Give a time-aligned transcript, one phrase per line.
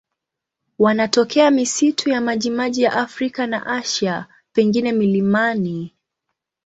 [0.79, 5.93] Wanatokea misitu ya majimaji ya Afrika na Asia, pengine milimani.